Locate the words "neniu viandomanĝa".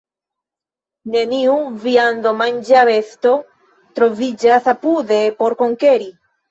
1.15-2.87